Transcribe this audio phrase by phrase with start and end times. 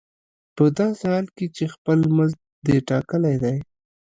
[0.55, 3.57] په داسې حال کې چې خپل مزد دې ټاکلی دی